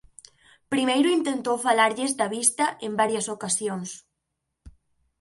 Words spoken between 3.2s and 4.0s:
ocasións.